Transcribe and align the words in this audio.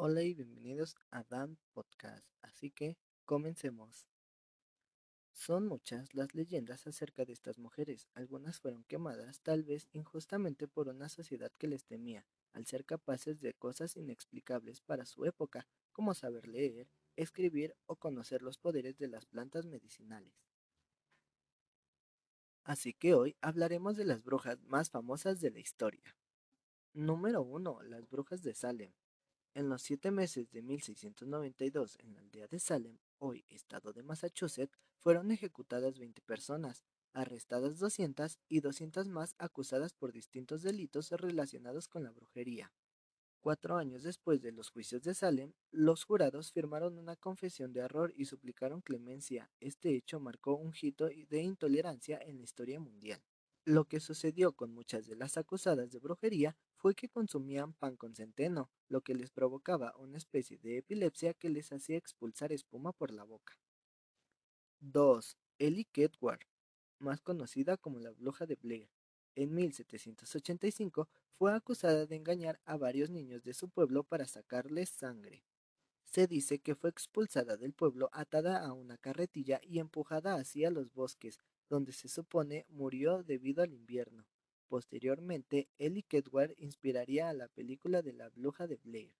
Hola 0.00 0.22
y 0.22 0.32
bienvenidos 0.32 0.94
a 1.10 1.24
Dan 1.24 1.58
Podcast. 1.72 2.24
Así 2.40 2.70
que 2.70 2.96
comencemos. 3.24 4.06
Son 5.32 5.66
muchas 5.66 6.14
las 6.14 6.36
leyendas 6.36 6.86
acerca 6.86 7.24
de 7.24 7.32
estas 7.32 7.58
mujeres. 7.58 8.08
Algunas 8.14 8.60
fueron 8.60 8.84
quemadas, 8.84 9.40
tal 9.40 9.64
vez 9.64 9.88
injustamente 9.90 10.68
por 10.68 10.86
una 10.88 11.08
sociedad 11.08 11.50
que 11.58 11.66
les 11.66 11.84
temía, 11.84 12.24
al 12.52 12.64
ser 12.64 12.84
capaces 12.84 13.40
de 13.40 13.54
cosas 13.54 13.96
inexplicables 13.96 14.82
para 14.82 15.04
su 15.04 15.24
época, 15.24 15.66
como 15.90 16.14
saber 16.14 16.46
leer, 16.46 16.88
escribir 17.16 17.74
o 17.86 17.96
conocer 17.96 18.40
los 18.40 18.56
poderes 18.56 18.98
de 18.98 19.08
las 19.08 19.26
plantas 19.26 19.66
medicinales. 19.66 20.46
Así 22.62 22.94
que 22.94 23.14
hoy 23.14 23.36
hablaremos 23.40 23.96
de 23.96 24.04
las 24.04 24.22
brujas 24.22 24.62
más 24.62 24.90
famosas 24.90 25.40
de 25.40 25.50
la 25.50 25.58
historia. 25.58 26.16
Número 26.92 27.42
1. 27.42 27.82
Las 27.82 28.08
brujas 28.08 28.44
de 28.44 28.54
Salem. 28.54 28.92
En 29.54 29.68
los 29.68 29.82
siete 29.82 30.10
meses 30.10 30.50
de 30.50 30.62
1692, 30.62 31.96
en 32.00 32.14
la 32.14 32.20
aldea 32.20 32.46
de 32.46 32.58
Salem, 32.58 32.98
hoy 33.18 33.44
estado 33.48 33.92
de 33.92 34.02
Massachusetts, 34.02 34.78
fueron 34.98 35.30
ejecutadas 35.30 35.98
20 35.98 36.20
personas, 36.22 36.84
arrestadas 37.12 37.78
200 37.78 38.38
y 38.48 38.60
200 38.60 39.08
más 39.08 39.34
acusadas 39.38 39.94
por 39.94 40.12
distintos 40.12 40.62
delitos 40.62 41.10
relacionados 41.10 41.88
con 41.88 42.04
la 42.04 42.10
brujería. 42.10 42.72
Cuatro 43.40 43.76
años 43.76 44.02
después 44.02 44.42
de 44.42 44.52
los 44.52 44.68
juicios 44.70 45.02
de 45.02 45.14
Salem, 45.14 45.52
los 45.70 46.04
jurados 46.04 46.52
firmaron 46.52 46.98
una 46.98 47.16
confesión 47.16 47.72
de 47.72 47.80
error 47.80 48.12
y 48.16 48.24
suplicaron 48.26 48.80
clemencia. 48.80 49.50
Este 49.60 49.94
hecho 49.94 50.18
marcó 50.20 50.54
un 50.54 50.74
hito 50.80 51.06
de 51.06 51.42
intolerancia 51.42 52.18
en 52.20 52.38
la 52.38 52.44
historia 52.44 52.80
mundial. 52.80 53.22
Lo 53.64 53.84
que 53.84 54.00
sucedió 54.00 54.52
con 54.52 54.72
muchas 54.72 55.06
de 55.06 55.16
las 55.16 55.36
acusadas 55.36 55.90
de 55.90 56.00
brujería 56.00 56.56
fue 56.78 56.94
que 56.94 57.08
consumían 57.08 57.72
pan 57.72 57.96
con 57.96 58.14
centeno, 58.14 58.70
lo 58.88 59.02
que 59.02 59.14
les 59.14 59.30
provocaba 59.30 59.96
una 59.96 60.16
especie 60.16 60.58
de 60.58 60.78
epilepsia 60.78 61.34
que 61.34 61.50
les 61.50 61.72
hacía 61.72 61.96
expulsar 61.96 62.52
espuma 62.52 62.92
por 62.92 63.10
la 63.10 63.24
boca. 63.24 63.58
2. 64.80 65.36
Ellie 65.58 65.88
Kedward, 65.90 66.46
más 67.00 67.20
conocida 67.20 67.76
como 67.76 67.98
la 67.98 68.12
bruja 68.12 68.46
de 68.46 68.54
Blair. 68.54 68.88
En 69.34 69.54
1785 69.54 71.08
fue 71.36 71.52
acusada 71.52 72.06
de 72.06 72.16
engañar 72.16 72.60
a 72.64 72.76
varios 72.76 73.10
niños 73.10 73.42
de 73.42 73.54
su 73.54 73.68
pueblo 73.68 74.04
para 74.04 74.26
sacarles 74.26 74.88
sangre. 74.88 75.44
Se 76.04 76.26
dice 76.28 76.60
que 76.60 76.76
fue 76.76 76.90
expulsada 76.90 77.56
del 77.56 77.72
pueblo 77.72 78.08
atada 78.12 78.64
a 78.64 78.72
una 78.72 78.96
carretilla 78.98 79.60
y 79.62 79.80
empujada 79.80 80.36
hacia 80.36 80.70
los 80.70 80.92
bosques, 80.92 81.38
donde 81.68 81.92
se 81.92 82.08
supone 82.08 82.66
murió 82.68 83.22
debido 83.24 83.62
al 83.62 83.72
invierno. 83.72 84.26
Posteriormente, 84.68 85.70
Ellie 85.78 86.02
Kedward 86.02 86.52
inspiraría 86.58 87.30
a 87.30 87.32
la 87.32 87.48
película 87.48 88.02
de 88.02 88.12
la 88.12 88.28
bruja 88.28 88.66
de 88.66 88.76
Blair. 88.76 89.14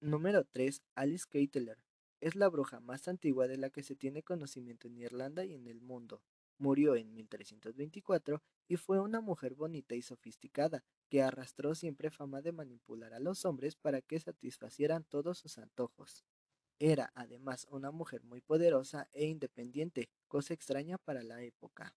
Número 0.00 0.44
3. 0.46 0.82
Alice 0.94 1.26
Keiteler. 1.28 1.78
Es 2.20 2.34
la 2.34 2.48
bruja 2.48 2.80
más 2.80 3.06
antigua 3.06 3.46
de 3.46 3.58
la 3.58 3.68
que 3.68 3.82
se 3.82 3.94
tiene 3.94 4.22
conocimiento 4.22 4.88
en 4.88 4.96
Irlanda 4.96 5.44
y 5.44 5.54
en 5.54 5.66
el 5.66 5.82
mundo. 5.82 6.22
Murió 6.56 6.96
en 6.96 7.12
1324 7.12 8.42
y 8.68 8.76
fue 8.76 9.00
una 9.00 9.20
mujer 9.20 9.54
bonita 9.54 9.94
y 9.94 10.02
sofisticada, 10.02 10.82
que 11.10 11.22
arrastró 11.22 11.74
siempre 11.74 12.10
fama 12.10 12.40
de 12.40 12.52
manipular 12.52 13.12
a 13.12 13.20
los 13.20 13.44
hombres 13.44 13.76
para 13.76 14.00
que 14.00 14.18
satisfacieran 14.18 15.04
todos 15.04 15.38
sus 15.38 15.58
antojos. 15.58 16.24
Era 16.78 17.12
además 17.14 17.66
una 17.70 17.90
mujer 17.90 18.22
muy 18.24 18.40
poderosa 18.40 19.08
e 19.12 19.26
independiente, 19.26 20.08
cosa 20.28 20.54
extraña 20.54 20.96
para 20.96 21.22
la 21.22 21.42
época. 21.42 21.94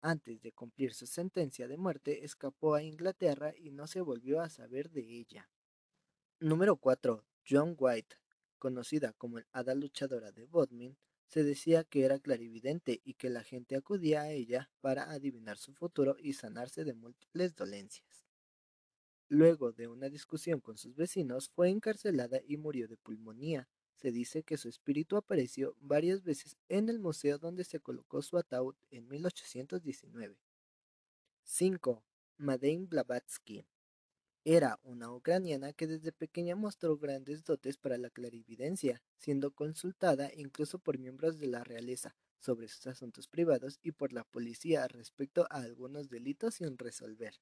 Antes 0.00 0.40
de 0.42 0.52
cumplir 0.52 0.94
su 0.94 1.06
sentencia 1.06 1.66
de 1.66 1.76
muerte, 1.76 2.24
escapó 2.24 2.74
a 2.74 2.82
Inglaterra 2.82 3.52
y 3.56 3.70
no 3.70 3.86
se 3.86 4.00
volvió 4.00 4.40
a 4.40 4.48
saber 4.48 4.90
de 4.90 5.18
ella. 5.18 5.50
Número 6.40 6.76
4. 6.76 7.24
John 7.48 7.74
White. 7.76 8.16
Conocida 8.58 9.12
como 9.14 9.38
el 9.38 9.46
hada 9.52 9.74
luchadora 9.74 10.30
de 10.30 10.46
Bodmin, 10.46 10.96
se 11.26 11.42
decía 11.42 11.84
que 11.84 12.04
era 12.04 12.18
clarividente 12.20 13.00
y 13.04 13.14
que 13.14 13.28
la 13.28 13.42
gente 13.42 13.76
acudía 13.76 14.22
a 14.22 14.30
ella 14.30 14.70
para 14.80 15.10
adivinar 15.10 15.58
su 15.58 15.74
futuro 15.74 16.16
y 16.18 16.32
sanarse 16.32 16.84
de 16.84 16.94
múltiples 16.94 17.54
dolencias. 17.54 18.26
Luego 19.28 19.72
de 19.72 19.88
una 19.88 20.08
discusión 20.08 20.60
con 20.60 20.78
sus 20.78 20.96
vecinos, 20.96 21.50
fue 21.50 21.68
encarcelada 21.68 22.40
y 22.46 22.56
murió 22.56 22.88
de 22.88 22.96
pulmonía, 22.96 23.68
se 24.00 24.12
dice 24.12 24.44
que 24.44 24.56
su 24.56 24.68
espíritu 24.68 25.16
apareció 25.16 25.76
varias 25.80 26.22
veces 26.22 26.56
en 26.68 26.88
el 26.88 26.98
museo 26.98 27.38
donde 27.38 27.64
se 27.64 27.80
colocó 27.80 28.22
su 28.22 28.38
ataúd 28.38 28.76
en 28.90 29.08
1819. 29.08 30.38
5. 31.42 32.04
Madame 32.36 32.86
Blavatsky 32.86 33.66
era 34.50 34.80
una 34.82 35.12
ucraniana 35.12 35.74
que 35.74 35.86
desde 35.86 36.10
pequeña 36.10 36.56
mostró 36.56 36.96
grandes 36.96 37.44
dotes 37.44 37.76
para 37.76 37.98
la 37.98 38.08
clarividencia, 38.08 39.02
siendo 39.18 39.50
consultada 39.50 40.30
incluso 40.34 40.78
por 40.78 40.98
miembros 40.98 41.38
de 41.38 41.48
la 41.48 41.64
realeza 41.64 42.16
sobre 42.38 42.68
sus 42.68 42.86
asuntos 42.86 43.28
privados 43.28 43.78
y 43.82 43.92
por 43.92 44.14
la 44.14 44.24
policía 44.24 44.88
respecto 44.88 45.46
a 45.50 45.56
algunos 45.56 46.08
delitos 46.08 46.54
sin 46.54 46.78
resolver. 46.78 47.34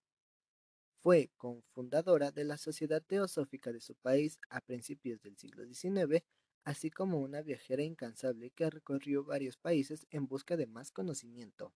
Fue 1.01 1.31
cofundadora 1.37 2.33
de 2.33 2.43
la 2.43 2.57
Sociedad 2.57 3.03
Teosófica 3.07 3.73
de 3.73 3.81
su 3.81 3.95
país 3.95 4.41
a 4.49 4.61
principios 4.61 5.23
del 5.23 5.37
siglo 5.37 5.65
XIX 5.65 6.25
así 6.67 6.91
como 6.91 7.21
una 7.21 7.43
viajera 7.43 7.85
incansable 7.85 8.51
que 8.51 8.69
recorrió 8.69 9.23
varios 9.23 9.57
países 9.57 10.05
en 10.11 10.27
busca 10.27 10.57
de 10.57 10.67
más 10.67 10.91
conocimiento. 10.91 11.73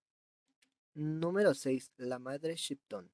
Número 0.93 1.53
6. 1.53 1.93
La 1.95 2.19
Madre 2.19 2.57
Shipton. 2.57 3.09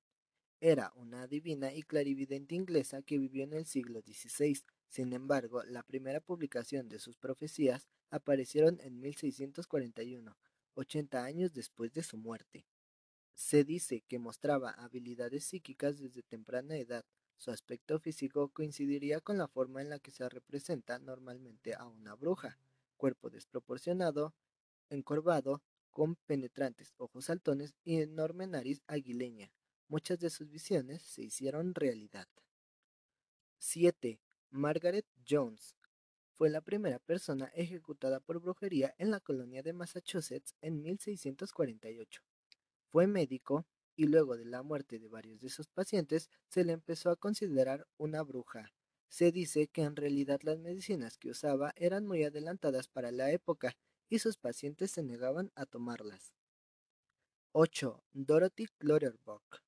Era 0.59 0.91
una 0.95 1.21
adivina 1.21 1.71
y 1.75 1.83
clarividente 1.83 2.55
inglesa 2.55 3.03
que 3.03 3.19
vivió 3.19 3.43
en 3.43 3.53
el 3.53 3.67
siglo 3.67 4.01
XVI. 4.01 4.63
Sin 4.89 5.13
embargo, 5.13 5.63
la 5.65 5.83
primera 5.83 6.19
publicación 6.19 6.89
de 6.89 6.97
sus 6.97 7.15
profecías 7.15 7.87
aparecieron 8.09 8.79
en 8.81 8.99
1641, 8.99 10.35
80 10.73 11.23
años 11.23 11.53
después 11.53 11.93
de 11.93 12.01
su 12.01 12.17
muerte. 12.17 12.65
Se 13.35 13.63
dice 13.63 14.01
que 14.07 14.17
mostraba 14.17 14.71
habilidades 14.71 15.43
psíquicas 15.43 15.99
desde 15.99 16.23
temprana 16.23 16.75
edad, 16.75 17.05
su 17.37 17.51
aspecto 17.51 17.99
físico 17.99 18.49
coincidiría 18.49 19.21
con 19.21 19.37
la 19.37 19.47
forma 19.47 19.81
en 19.81 19.89
la 19.89 19.99
que 19.99 20.11
se 20.11 20.27
representa 20.27 20.99
normalmente 20.99 21.75
a 21.75 21.85
una 21.85 22.15
bruja, 22.15 22.59
cuerpo 22.97 23.29
desproporcionado, 23.29 24.33
encorvado, 24.89 25.61
con 25.91 26.15
penetrantes 26.15 26.93
ojos 26.97 27.25
saltones 27.25 27.73
y 27.83 28.01
enorme 28.01 28.45
nariz 28.45 28.83
aguileña. 28.85 29.51
Muchas 29.87 30.19
de 30.19 30.29
sus 30.29 30.49
visiones 30.49 31.01
se 31.01 31.23
hicieron 31.23 31.73
realidad. 31.73 32.27
7. 33.57 34.19
Margaret 34.51 35.07
Jones 35.27 35.75
fue 36.35 36.49
la 36.51 36.61
primera 36.61 36.99
persona 36.99 37.45
ejecutada 37.55 38.19
por 38.19 38.39
brujería 38.39 38.93
en 38.99 39.09
la 39.09 39.19
colonia 39.19 39.63
de 39.63 39.73
Massachusetts 39.73 40.55
en 40.61 40.83
1648. 40.83 42.21
Fue 42.91 43.07
médico, 43.07 43.65
y 43.97 44.05
luego 44.05 44.37
de 44.37 44.45
la 44.45 44.61
muerte 44.61 44.99
de 44.99 45.09
varios 45.09 45.41
de 45.41 45.49
sus 45.49 45.67
pacientes 45.67 46.29
se 46.47 46.63
le 46.63 46.71
empezó 46.71 47.09
a 47.09 47.17
considerar 47.17 47.87
una 47.97 48.21
bruja. 48.21 48.71
Se 49.09 49.31
dice 49.31 49.67
que 49.67 49.81
en 49.81 49.95
realidad 49.95 50.39
las 50.43 50.59
medicinas 50.59 51.17
que 51.17 51.31
usaba 51.31 51.73
eran 51.75 52.05
muy 52.05 52.23
adelantadas 52.23 52.87
para 52.87 53.11
la 53.11 53.31
época 53.31 53.75
y 54.07 54.19
sus 54.19 54.37
pacientes 54.37 54.91
se 54.91 55.03
negaban 55.03 55.51
a 55.55 55.65
tomarlas. 55.65 56.33
8. 57.53 58.03
Dorothy 58.13 58.67
Clutterbuck 58.77 59.63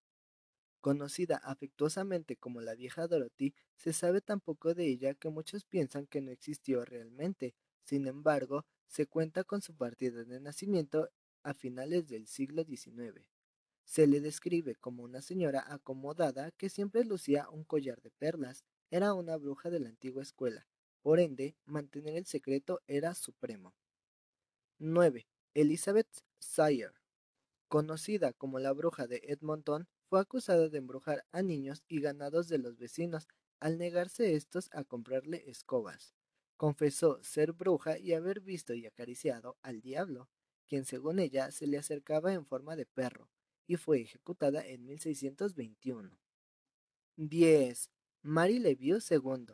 Conocida 0.80 1.38
afectuosamente 1.38 2.38
como 2.38 2.62
la 2.62 2.76
vieja 2.76 3.08
Dorothy, 3.08 3.54
se 3.76 3.94
sabe 3.94 4.22
tan 4.22 4.40
poco 4.40 4.74
de 4.74 4.88
ella 4.88 5.14
que 5.16 5.30
muchos 5.30 5.66
piensan 5.66 6.06
que 6.06 6.22
no 6.22 6.32
existió 6.32 6.86
realmente. 6.86 7.56
Sin 7.84 8.08
embargo, 8.08 8.66
se 8.88 9.08
cuenta 9.08 9.44
con 9.44 9.62
su 9.62 9.76
partida 9.76 10.24
de 10.24 10.40
nacimiento 10.40 11.10
a 11.44 11.54
finales 11.54 12.08
del 12.08 12.28
siglo 12.28 12.64
XIX. 12.64 13.26
Se 13.90 14.06
le 14.06 14.22
describe 14.22 14.76
como 14.76 15.02
una 15.02 15.20
señora 15.20 15.66
acomodada 15.74 16.52
que 16.52 16.70
siempre 16.70 17.04
lucía 17.04 17.50
un 17.50 17.64
collar 17.64 18.04
de 18.04 18.12
perlas. 18.12 18.64
Era 18.92 19.16
una 19.16 19.36
bruja 19.36 19.72
de 19.72 19.80
la 19.80 19.90
antigua 19.90 20.22
escuela. 20.22 20.68
Por 21.02 21.20
ende, 21.20 21.56
mantener 21.66 22.16
el 22.16 22.28
secreto 22.28 22.82
era 22.86 23.16
supremo. 23.16 23.74
9. 24.78 25.26
Elizabeth 25.56 26.24
Sayer. 26.38 26.94
Conocida 27.68 28.32
como 28.32 28.60
la 28.60 28.74
bruja 28.74 29.08
de 29.08 29.24
Edmonton, 29.24 29.88
fue 30.08 30.20
acusada 30.20 30.70
de 30.70 30.78
embrujar 30.78 31.26
a 31.32 31.42
niños 31.42 31.84
y 31.88 32.00
ganados 32.00 32.48
de 32.48 32.60
los 32.60 32.78
vecinos 32.78 33.28
al 33.60 33.80
negarse 33.80 34.36
estos 34.36 34.70
a 34.72 34.84
comprarle 34.84 35.50
escobas. 35.50 36.14
Confesó 36.58 37.24
ser 37.24 37.54
bruja 37.54 37.98
y 37.98 38.14
haber 38.14 38.40
visto 38.40 38.76
y 38.76 38.86
acariciado 38.86 39.58
al 39.64 39.82
diablo, 39.82 40.30
quien 40.68 40.86
según 40.86 41.18
ella 41.18 41.50
se 41.50 41.66
le 41.66 41.80
acercaba 41.80 42.34
en 42.34 42.46
forma 42.46 42.76
de 42.76 42.86
perro, 42.86 43.32
y 43.70 43.78
fue 43.78 44.02
ejecutada 44.02 44.66
en 44.66 44.84
1621. 44.84 46.18
10. 47.18 47.92
Mary 48.24 48.58
Levieux 48.58 49.12
II. 49.12 49.46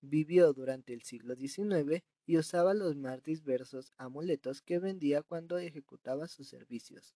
Vivió 0.00 0.52
durante 0.52 0.92
el 0.92 1.02
siglo 1.02 1.36
XIX 1.36 2.02
y 2.26 2.38
usaba 2.38 2.74
los 2.74 2.96
martis 2.96 3.44
versos 3.44 3.92
amuletos 3.98 4.62
que 4.62 4.80
vendía 4.80 5.22
cuando 5.22 5.58
ejecutaba 5.58 6.26
sus 6.26 6.48
servicios. 6.48 7.14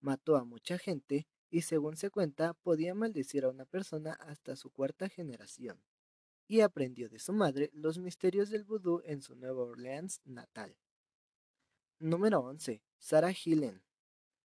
Mató 0.00 0.36
a 0.36 0.44
mucha 0.44 0.76
gente 0.76 1.26
y 1.48 1.62
según 1.62 1.96
se 1.96 2.10
cuenta 2.10 2.52
podía 2.52 2.94
maldecir 2.94 3.46
a 3.46 3.48
una 3.48 3.64
persona 3.64 4.12
hasta 4.20 4.54
su 4.54 4.68
cuarta 4.68 5.08
generación. 5.08 5.82
y 6.50 6.60
aprendió 6.60 7.08
de 7.10 7.18
su 7.18 7.32
madre 7.32 7.70
los 7.72 7.98
misterios 7.98 8.48
del 8.50 8.64
vudú 8.64 9.02
en 9.04 9.20
su 9.22 9.34
Nueva 9.34 9.64
Orleans 9.64 10.20
natal. 10.24 10.76
Número 11.98 12.40
11. 12.40 12.82
Sarah 12.98 13.32
Hillen. 13.32 13.87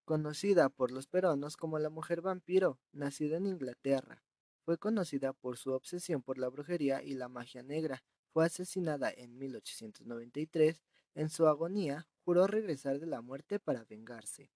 Conocida 0.06 0.68
por 0.70 0.92
los 0.92 1.08
peruanos 1.08 1.56
como 1.56 1.80
la 1.80 1.90
mujer 1.90 2.22
vampiro, 2.22 2.78
nacida 2.92 3.38
en 3.38 3.46
Inglaterra. 3.46 4.22
Fue 4.66 4.78
conocida 4.78 5.32
por 5.32 5.58
su 5.58 5.72
obsesión 5.72 6.22
por 6.22 6.38
la 6.38 6.50
brujería 6.50 7.02
y 7.02 7.14
la 7.14 7.30
magia 7.30 7.64
negra. 7.64 8.04
Fue 8.32 8.46
asesinada 8.46 9.12
en 9.12 9.38
1893. 9.38 10.84
En 11.16 11.30
su 11.30 11.48
agonía, 11.48 12.08
juró 12.26 12.48
regresar 12.48 13.00
de 13.00 13.08
la 13.08 13.22
muerte 13.22 13.60
para 13.60 13.86
vengarse. 13.86 14.52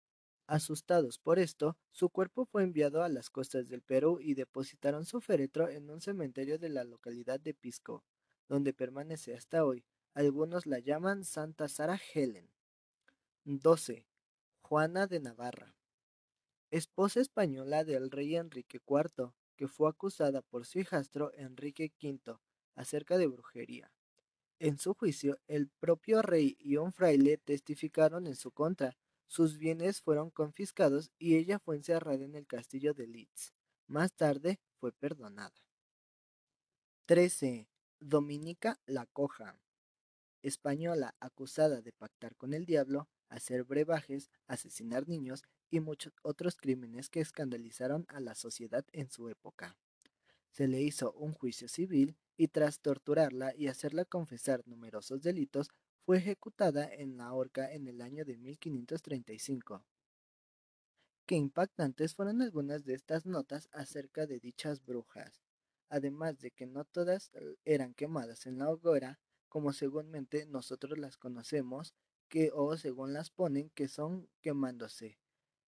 Asustados 0.48 1.20
por 1.20 1.40
esto, 1.40 1.78
su 1.92 2.10
cuerpo 2.10 2.46
fue 2.46 2.64
enviado 2.64 3.04
a 3.04 3.10
las 3.10 3.30
costas 3.30 3.68
del 3.68 3.82
Perú 3.82 4.20
y 4.22 4.34
depositaron 4.34 5.06
su 5.06 5.22
féretro 5.22 5.70
en 5.70 5.90
un 5.90 6.02
cementerio 6.02 6.58
de 6.58 6.70
la 6.70 6.84
localidad 6.84 7.40
de 7.40 7.54
Pisco, 7.54 8.04
donde 8.50 8.74
permanece 8.74 9.34
hasta 9.34 9.66
hoy. 9.66 9.86
Algunos 10.14 10.66
la 10.66 10.80
llaman 10.80 11.24
Santa 11.24 11.68
Sara 11.68 12.00
Helen. 12.14 12.50
12. 13.46 14.06
Juana 14.68 15.08
de 15.08 15.22
Navarra. 15.22 15.78
Esposa 16.72 17.22
española 17.22 17.86
del 17.86 18.12
rey 18.12 18.36
Enrique 18.36 18.82
IV, 18.86 19.32
que 19.56 19.70
fue 19.70 19.88
acusada 19.88 20.42
por 20.42 20.66
su 20.66 20.80
hijastro 20.80 21.32
Enrique 21.36 21.94
V 22.04 22.38
acerca 22.76 23.18
de 23.18 23.28
brujería. 23.28 23.94
En 24.60 24.78
su 24.78 24.94
juicio, 24.94 25.40
el 25.48 25.70
propio 25.70 26.22
rey 26.22 26.58
y 26.60 26.76
un 26.76 26.92
fraile 26.92 27.38
testificaron 27.38 28.28
en 28.28 28.36
su 28.36 28.52
contra, 28.52 28.98
sus 29.26 29.58
bienes 29.58 30.02
fueron 30.02 30.32
confiscados 30.32 31.14
y 31.18 31.38
ella 31.38 31.60
fue 31.60 31.78
encerrada 31.78 32.26
en 32.26 32.36
el 32.36 32.46
castillo 32.46 32.94
de 32.94 33.08
Leeds. 33.08 33.54
Más 33.88 34.12
tarde 34.16 34.60
fue 34.82 34.92
perdonada. 34.92 35.56
13. 37.06 37.70
Dominica 38.02 38.82
la 38.86 39.06
Coja. 39.06 39.62
Española 40.42 41.16
acusada 41.22 41.82
de 41.82 41.94
pactar 41.94 42.36
con 42.36 42.54
el 42.54 42.66
diablo, 42.66 43.08
hacer 43.30 43.64
brebajes, 43.64 44.30
asesinar 44.48 45.08
niños 45.08 45.44
y 45.70 45.80
muchos 45.80 46.14
otros 46.22 46.56
crímenes 46.58 47.10
que 47.10 47.20
escandalizaron 47.20 48.06
a 48.10 48.20
la 48.20 48.36
sociedad 48.36 48.86
en 48.92 49.10
su 49.10 49.30
época. 49.30 49.78
Se 50.52 50.68
le 50.68 50.82
hizo 50.82 51.12
un 51.14 51.34
juicio 51.34 51.68
civil 51.68 52.18
y 52.38 52.48
tras 52.48 52.80
torturarla 52.80 53.54
y 53.56 53.68
hacerla 53.68 54.06
confesar 54.06 54.62
numerosos 54.66 55.22
delitos, 55.22 55.70
fue 56.06 56.18
ejecutada 56.18 56.88
en 56.92 57.18
la 57.18 57.34
horca 57.34 57.74
en 57.74 57.88
el 57.88 58.02
año 58.02 58.24
de 58.24 58.38
1535. 58.38 59.84
Qué 61.26 61.36
impactantes 61.36 62.16
fueron 62.16 62.42
algunas 62.42 62.86
de 62.86 62.94
estas 62.94 63.26
notas 63.26 63.68
acerca 63.74 64.26
de 64.26 64.40
dichas 64.40 64.86
brujas, 64.86 65.42
además 65.90 66.40
de 66.40 66.52
que 66.52 66.66
no 66.66 66.86
todas 66.86 67.32
eh, 67.34 67.58
eran 67.66 67.94
quemadas 67.94 68.46
en 68.46 68.58
la 68.58 68.70
hoguera, 68.70 69.20
como 69.50 69.74
seguramente 69.74 70.46
nosotros 70.46 70.98
las 70.98 71.18
conocemos, 71.18 71.94
que 72.30 72.52
o 72.54 72.78
según 72.78 73.14
las 73.14 73.30
ponen 73.32 73.70
que 73.72 73.88
son 73.88 74.30
quemándose. 74.42 75.18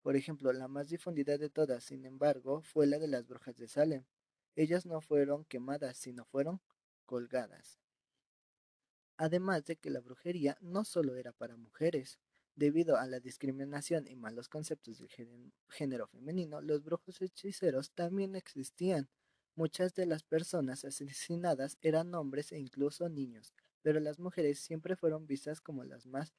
Por 0.03 0.17
ejemplo, 0.17 0.53
la 0.53 0.69
más 0.69 0.89
difundida 0.89 1.39
de 1.39 1.51
todas, 1.51 1.85
sin 1.85 2.05
embargo, 2.05 2.63
fue 2.63 2.87
la 2.87 2.99
de 2.99 3.09
las 3.09 3.27
brujas 3.27 3.57
de 3.57 3.69
Salem. 3.69 4.05
Ellas 4.55 4.87
no 4.87 5.01
fueron 5.01 5.45
quemadas, 5.45 5.97
sino 5.99 6.25
fueron 6.25 6.61
colgadas 7.05 7.79
además 9.17 9.65
de 9.65 9.77
que 9.77 9.91
la 9.91 10.01
brujería 10.01 10.57
no 10.61 10.85
solo 10.85 11.17
era 11.17 11.33
para 11.33 11.57
mujeres. 11.57 12.19
Debido 12.55 12.97
a 12.97 13.07
la 13.07 13.21
discriminación 13.21 14.07
y 14.09 14.17
malos 14.17 14.49
conceptos 14.49 14.99
del 14.99 15.11
género 15.69 16.07
femenino, 16.07 16.63
los 16.63 16.83
brujos 16.83 17.21
hechiceros 17.21 17.91
también 17.93 18.35
existían. 18.35 19.11
Muchas 19.55 19.95
de 19.95 20.07
las 20.07 20.23
personas 20.23 20.85
asesinadas 20.85 21.77
eran 21.83 22.15
hombres 22.15 22.53
e 22.53 22.59
incluso 22.59 23.09
niños, 23.09 23.55
pero 23.83 24.01
las 24.01 24.19
mujeres 24.19 24.59
siempre 24.59 24.97
fueron 24.97 25.27
vistas 25.27 25.61
como 25.61 25.85
las 25.85 26.07
más 26.07 26.35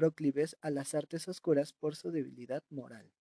proclives 0.00 0.56
a 0.62 0.70
las 0.70 0.94
artes 0.94 1.28
oscuras 1.28 1.74
por 1.74 1.94
su 1.94 2.10
debilidad 2.10 2.64
moral. 2.70 3.12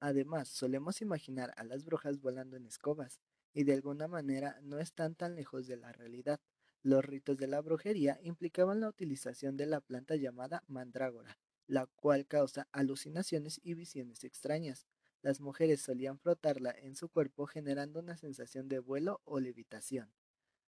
Además, 0.00 0.48
solemos 0.48 1.00
imaginar 1.00 1.54
a 1.56 1.64
las 1.64 1.82
brujas 1.82 2.20
volando 2.20 2.58
en 2.58 2.66
escobas, 2.66 3.20
y 3.54 3.64
de 3.64 3.72
alguna 3.72 4.06
manera 4.06 4.60
no 4.60 4.80
están 4.80 5.14
tan 5.14 5.34
lejos 5.34 5.66
de 5.66 5.78
la 5.78 5.90
realidad. 5.92 6.40
Los 6.82 7.06
ritos 7.06 7.38
de 7.38 7.46
la 7.46 7.62
brujería 7.62 8.18
implicaban 8.20 8.80
la 8.80 8.90
utilización 8.90 9.56
de 9.56 9.64
la 9.64 9.80
planta 9.80 10.14
llamada 10.16 10.62
mandrágora, 10.66 11.38
la 11.66 11.86
cual 11.86 12.26
causa 12.26 12.68
alucinaciones 12.70 13.58
y 13.64 13.72
visiones 13.72 14.24
extrañas. 14.24 14.86
Las 15.22 15.40
mujeres 15.40 15.80
solían 15.80 16.18
frotarla 16.18 16.70
en 16.70 16.96
su 16.96 17.08
cuerpo 17.08 17.46
generando 17.46 18.00
una 18.00 18.18
sensación 18.18 18.68
de 18.68 18.80
vuelo 18.80 19.22
o 19.24 19.40
levitación. 19.40 20.12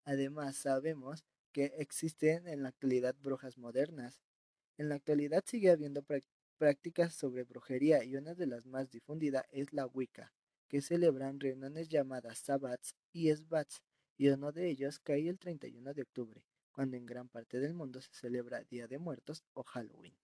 Además, 0.04 0.56
sabemos 0.56 1.24
que 1.52 1.72
existen 1.78 2.46
en 2.48 2.62
la 2.62 2.68
actualidad 2.68 3.16
brujas 3.18 3.56
modernas. 3.56 4.20
En 4.78 4.90
la 4.90 4.96
actualidad 4.96 5.43
sigue 5.46 5.70
habiendo 5.70 6.05
prácticas 6.58 7.14
sobre 7.14 7.44
brujería 7.44 8.05
y 8.05 8.14
una 8.17 8.34
de 8.34 8.46
las 8.46 8.67
más 8.67 8.90
difundidas 8.90 9.46
es 9.50 9.73
la 9.73 9.87
Wicca, 9.87 10.34
que 10.69 10.82
celebran 10.82 11.40
reuniones 11.40 11.88
llamadas 11.88 12.38
sabbats 12.38 12.94
y 13.11 13.31
esbats 13.31 13.81
y 14.19 14.28
uno 14.28 14.52
de 14.52 14.69
ellos 14.69 14.99
cae 14.99 15.28
el 15.28 15.38
31 15.38 15.94
de 15.94 16.02
octubre, 16.02 16.44
cuando 16.73 16.99
en 16.99 17.06
gran 17.06 17.28
parte 17.31 17.58
del 17.58 17.73
mundo 17.73 18.02
se 18.02 18.12
celebra 18.12 18.64
Día 18.64 18.87
de 18.87 18.99
Muertos 18.99 19.44
o 19.55 19.62
Halloween. 19.62 20.14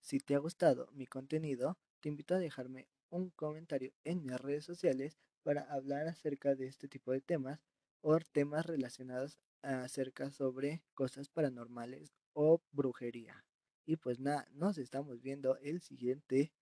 Si 0.00 0.18
te 0.18 0.34
ha 0.34 0.38
gustado 0.38 0.90
mi 0.92 1.06
contenido, 1.06 1.78
te 2.00 2.10
invito 2.10 2.34
a 2.34 2.38
dejarme 2.38 2.86
un 3.08 3.30
comentario 3.30 3.94
en 4.04 4.22
mis 4.22 4.38
redes 4.38 4.66
sociales 4.66 5.16
para 5.42 5.62
hablar 5.72 6.06
acerca 6.06 6.54
de 6.54 6.66
este 6.66 6.86
tipo 6.86 7.12
de 7.12 7.22
temas 7.22 7.60
o 8.02 8.18
temas 8.20 8.66
relacionados 8.66 9.38
acerca 9.62 10.30
sobre 10.30 10.82
cosas 10.94 11.28
paranormales 11.28 12.12
o 12.34 12.62
brujería. 12.72 13.44
Y 13.86 13.96
pues 13.96 14.20
nada, 14.20 14.46
nos 14.52 14.78
estamos 14.78 15.20
viendo 15.22 15.56
el 15.58 15.80
siguiente, 15.82 16.52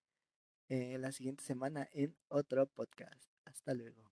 eh, 0.69 0.99
la 0.99 1.13
siguiente 1.13 1.45
semana 1.45 1.89
en 1.93 2.17
otro 2.29 2.67
podcast. 2.67 3.25
Hasta 3.45 3.75
luego. 3.75 4.10